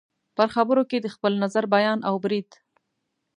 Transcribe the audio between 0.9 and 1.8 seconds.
د خپل نظر